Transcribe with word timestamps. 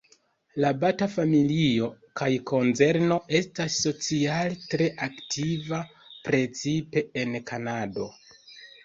La 0.63 0.69
Bata-familio 0.83 1.89
kaj 2.21 2.29
konzerno 2.51 3.17
estas 3.39 3.75
sociale 3.81 4.57
tre 4.71 4.87
aktiva, 5.09 5.83
precipe 6.29 7.05
en 7.25 7.37
Kanado. 7.53 8.09